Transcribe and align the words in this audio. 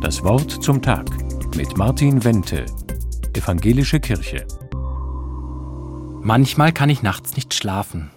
Das 0.00 0.24
Wort 0.24 0.50
zum 0.64 0.80
Tag 0.80 1.10
mit 1.54 1.76
Martin 1.76 2.24
Wente, 2.24 2.64
Evangelische 3.34 4.00
Kirche. 4.00 4.46
Manchmal 6.22 6.72
kann 6.72 6.88
ich 6.88 7.02
nachts 7.02 7.36
nicht 7.36 7.52
schlafen. 7.52 8.10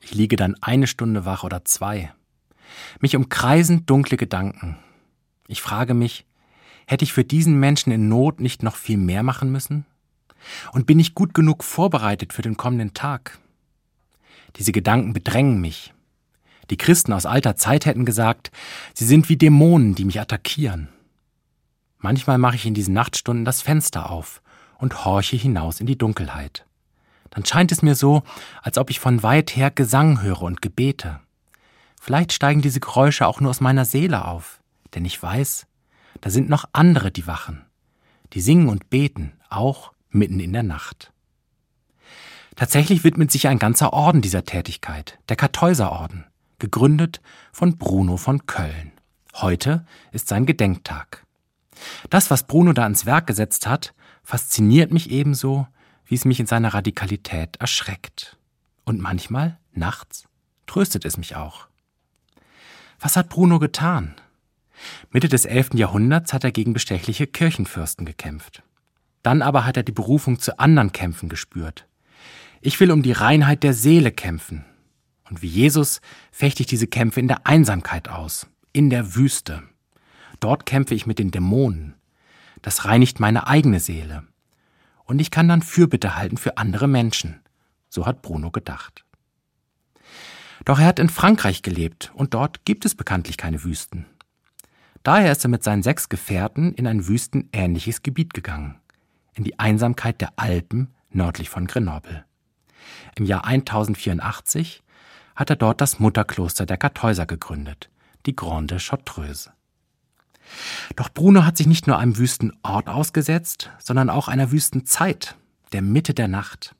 Ich 0.00 0.12
liege 0.12 0.34
dann 0.34 0.56
eine 0.60 0.88
Stunde 0.88 1.24
wach 1.24 1.44
oder 1.44 1.64
zwei. 1.64 2.12
Mich 2.98 3.14
umkreisen 3.14 3.86
dunkle 3.86 4.16
Gedanken. 4.16 4.76
Ich 5.46 5.62
frage 5.62 5.94
mich, 5.94 6.26
hätte 6.84 7.04
ich 7.04 7.12
für 7.12 7.24
diesen 7.24 7.60
Menschen 7.60 7.92
in 7.92 8.08
Not 8.08 8.40
nicht 8.40 8.64
noch 8.64 8.74
viel 8.74 8.98
mehr 8.98 9.22
machen 9.22 9.52
müssen? 9.52 9.86
Und 10.72 10.86
bin 10.88 10.98
ich 10.98 11.14
gut 11.14 11.32
genug 11.32 11.62
vorbereitet 11.62 12.32
für 12.32 12.42
den 12.42 12.56
kommenden 12.56 12.92
Tag? 12.92 13.38
Diese 14.56 14.72
Gedanken 14.72 15.12
bedrängen 15.12 15.60
mich. 15.60 15.94
Die 16.70 16.76
Christen 16.76 17.12
aus 17.12 17.24
alter 17.24 17.54
Zeit 17.54 17.86
hätten 17.86 18.04
gesagt, 18.04 18.50
sie 18.94 19.06
sind 19.06 19.28
wie 19.28 19.36
Dämonen, 19.36 19.94
die 19.94 20.04
mich 20.04 20.20
attackieren. 20.20 20.88
Manchmal 22.00 22.38
mache 22.38 22.56
ich 22.56 22.66
in 22.66 22.74
diesen 22.74 22.94
Nachtstunden 22.94 23.44
das 23.44 23.62
Fenster 23.62 24.10
auf 24.10 24.42
und 24.78 25.04
horche 25.04 25.36
hinaus 25.36 25.80
in 25.80 25.86
die 25.86 25.98
Dunkelheit. 25.98 26.66
Dann 27.28 27.44
scheint 27.44 27.70
es 27.70 27.82
mir 27.82 27.94
so, 27.94 28.22
als 28.62 28.78
ob 28.78 28.90
ich 28.90 28.98
von 28.98 29.22
weit 29.22 29.54
her 29.54 29.70
Gesang 29.70 30.22
höre 30.22 30.42
und 30.42 30.62
Gebete. 30.62 31.20
Vielleicht 32.00 32.32
steigen 32.32 32.62
diese 32.62 32.80
Geräusche 32.80 33.26
auch 33.26 33.40
nur 33.40 33.50
aus 33.50 33.60
meiner 33.60 33.84
Seele 33.84 34.24
auf, 34.24 34.60
denn 34.94 35.04
ich 35.04 35.22
weiß, 35.22 35.66
da 36.20 36.30
sind 36.30 36.48
noch 36.48 36.64
andere, 36.72 37.10
die 37.10 37.26
wachen, 37.26 37.64
die 38.32 38.40
singen 38.40 38.68
und 38.68 38.90
beten, 38.90 39.34
auch 39.48 39.92
mitten 40.08 40.40
in 40.40 40.52
der 40.52 40.62
Nacht. 40.62 41.12
Tatsächlich 42.56 43.04
widmet 43.04 43.30
sich 43.30 43.46
ein 43.46 43.58
ganzer 43.58 43.92
Orden 43.92 44.22
dieser 44.22 44.44
Tätigkeit, 44.44 45.18
der 45.28 45.36
Kartäuserorden 45.36 46.24
gegründet 46.58 47.20
von 47.52 47.78
Bruno 47.78 48.16
von 48.16 48.46
Köln. 48.46 48.92
Heute 49.34 49.86
ist 50.12 50.28
sein 50.28 50.46
Gedenktag. 50.46 51.24
Das, 52.08 52.30
was 52.30 52.46
Bruno 52.46 52.72
da 52.72 52.86
ins 52.86 53.06
Werk 53.06 53.26
gesetzt 53.26 53.66
hat, 53.66 53.94
fasziniert 54.22 54.92
mich 54.92 55.10
ebenso, 55.10 55.66
wie 56.04 56.14
es 56.14 56.24
mich 56.24 56.40
in 56.40 56.46
seiner 56.46 56.74
Radikalität 56.74 57.56
erschreckt. 57.56 58.36
Und 58.84 59.00
manchmal, 59.00 59.58
nachts, 59.72 60.24
tröstet 60.66 61.04
es 61.04 61.16
mich 61.16 61.36
auch. 61.36 61.68
Was 62.98 63.16
hat 63.16 63.28
Bruno 63.28 63.58
getan? 63.58 64.14
Mitte 65.10 65.28
des 65.28 65.44
11. 65.44 65.70
Jahrhunderts 65.74 66.32
hat 66.32 66.44
er 66.44 66.52
gegen 66.52 66.72
bestechliche 66.72 67.26
Kirchenfürsten 67.26 68.06
gekämpft. 68.06 68.62
Dann 69.22 69.42
aber 69.42 69.66
hat 69.66 69.76
er 69.76 69.82
die 69.82 69.92
Berufung 69.92 70.38
zu 70.38 70.58
anderen 70.58 70.92
Kämpfen 70.92 71.28
gespürt. 71.28 71.86
Ich 72.60 72.78
will 72.80 72.90
um 72.90 73.02
die 73.02 73.12
Reinheit 73.12 73.62
der 73.62 73.74
Seele 73.74 74.12
kämpfen, 74.12 74.64
und 75.30 75.42
wie 75.42 75.48
Jesus 75.48 76.00
fechte 76.32 76.62
ich 76.62 76.66
diese 76.66 76.88
Kämpfe 76.88 77.20
in 77.20 77.28
der 77.28 77.46
Einsamkeit 77.46 78.08
aus, 78.08 78.48
in 78.72 78.90
der 78.90 79.14
Wüste. 79.14 79.62
Dort 80.40 80.66
kämpfe 80.66 80.94
ich 80.94 81.06
mit 81.06 81.18
den 81.18 81.30
Dämonen. 81.30 81.94
Das 82.62 82.84
reinigt 82.84 83.20
meine 83.20 83.46
eigene 83.46 83.80
Seele. 83.80 84.24
Und 85.04 85.20
ich 85.20 85.30
kann 85.30 85.48
dann 85.48 85.62
Fürbitte 85.62 86.16
halten 86.16 86.36
für 86.36 86.56
andere 86.56 86.88
Menschen. 86.88 87.40
So 87.88 88.06
hat 88.06 88.22
Bruno 88.22 88.50
gedacht. 88.50 89.04
Doch 90.64 90.78
er 90.78 90.86
hat 90.86 90.98
in 90.98 91.08
Frankreich 91.08 91.62
gelebt 91.62 92.12
und 92.14 92.34
dort 92.34 92.64
gibt 92.64 92.84
es 92.84 92.94
bekanntlich 92.94 93.36
keine 93.36 93.64
Wüsten. 93.64 94.06
Daher 95.02 95.32
ist 95.32 95.44
er 95.44 95.48
mit 95.48 95.64
seinen 95.64 95.82
sechs 95.82 96.08
Gefährten 96.08 96.74
in 96.74 96.86
ein 96.86 97.08
wüstenähnliches 97.08 98.02
Gebiet 98.02 98.34
gegangen, 98.34 98.78
in 99.34 99.44
die 99.44 99.58
Einsamkeit 99.58 100.20
der 100.20 100.34
Alpen 100.36 100.94
nördlich 101.10 101.48
von 101.48 101.66
Grenoble. 101.66 102.24
Im 103.16 103.24
Jahr 103.24 103.44
1084 103.44 104.82
hat 105.34 105.50
er 105.50 105.56
dort 105.56 105.80
das 105.80 105.98
Mutterkloster 105.98 106.66
der 106.66 106.76
Kartäuser 106.76 107.24
gegründet, 107.24 107.90
die 108.26 108.36
Grande 108.36 108.76
Chartreuse. 108.78 109.50
Doch 110.96 111.08
Bruno 111.08 111.44
hat 111.44 111.56
sich 111.56 111.66
nicht 111.66 111.86
nur 111.86 111.98
einem 111.98 112.18
wüsten 112.18 112.52
Ort 112.62 112.88
ausgesetzt, 112.88 113.70
sondern 113.78 114.10
auch 114.10 114.28
einer 114.28 114.52
wüsten 114.52 114.86
Zeit, 114.86 115.36
der 115.72 115.82
Mitte 115.82 116.14
der 116.14 116.28
Nacht. 116.28 116.74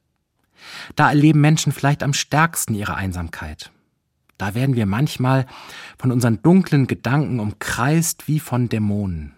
Da 0.97 1.09
erleben 1.09 1.41
Menschen 1.41 1.73
vielleicht 1.73 2.03
am 2.03 2.13
stärksten 2.13 2.75
ihre 2.75 2.95
Einsamkeit. 2.95 3.71
Da 4.39 4.55
werden 4.55 4.75
wir 4.75 4.87
manchmal 4.87 5.47
von 5.99 6.13
unseren 6.13 6.43
dunklen 6.43 6.87
Gedanken 6.87 7.41
umkreist 7.41 8.27
wie 8.27 8.41
von 8.41 8.69
Dämonen. 8.69 9.35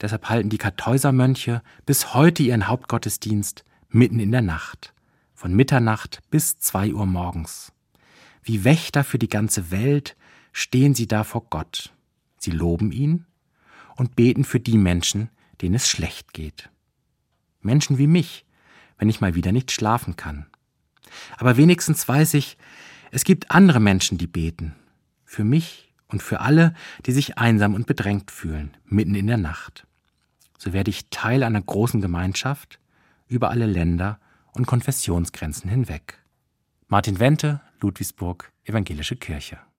Deshalb 0.00 0.28
halten 0.28 0.48
die 0.48 0.58
Kartäusermönche 0.58 1.62
bis 1.86 2.14
heute 2.14 2.44
ihren 2.44 2.68
Hauptgottesdienst 2.68 3.64
mitten 3.88 4.20
in 4.20 4.30
der 4.30 4.42
Nacht, 4.42 4.94
von 5.34 5.54
Mitternacht 5.54 6.20
bis 6.30 6.58
zwei 6.58 6.92
Uhr 6.92 7.06
morgens. 7.06 7.72
Wie 8.42 8.62
Wächter 8.64 9.02
für 9.02 9.18
die 9.18 9.28
ganze 9.28 9.70
Welt 9.72 10.16
stehen 10.52 10.94
sie 10.94 11.08
da 11.08 11.24
vor 11.24 11.46
Gott. 11.50 11.92
Sie 12.38 12.52
loben 12.52 12.92
ihn 12.92 13.26
und 13.98 14.14
beten 14.14 14.44
für 14.44 14.60
die 14.60 14.78
Menschen, 14.78 15.28
denen 15.60 15.74
es 15.74 15.88
schlecht 15.88 16.32
geht. 16.32 16.70
Menschen 17.60 17.98
wie 17.98 18.06
mich, 18.06 18.46
wenn 18.96 19.08
ich 19.08 19.20
mal 19.20 19.34
wieder 19.34 19.50
nicht 19.50 19.72
schlafen 19.72 20.14
kann. 20.16 20.46
Aber 21.36 21.56
wenigstens 21.56 22.06
weiß 22.06 22.34
ich, 22.34 22.56
es 23.10 23.24
gibt 23.24 23.50
andere 23.50 23.80
Menschen, 23.80 24.16
die 24.16 24.28
beten. 24.28 24.74
Für 25.24 25.42
mich 25.44 25.92
und 26.06 26.22
für 26.22 26.40
alle, 26.40 26.74
die 27.06 27.12
sich 27.12 27.38
einsam 27.38 27.74
und 27.74 27.86
bedrängt 27.86 28.30
fühlen, 28.30 28.76
mitten 28.84 29.16
in 29.16 29.26
der 29.26 29.36
Nacht. 29.36 29.86
So 30.58 30.72
werde 30.72 30.90
ich 30.90 31.10
Teil 31.10 31.42
einer 31.42 31.60
großen 31.60 32.00
Gemeinschaft 32.00 32.78
über 33.26 33.50
alle 33.50 33.66
Länder 33.66 34.20
und 34.52 34.66
Konfessionsgrenzen 34.66 35.68
hinweg. 35.68 36.22
Martin 36.86 37.18
Wente, 37.18 37.60
Ludwigsburg, 37.80 38.52
Evangelische 38.64 39.16
Kirche. 39.16 39.58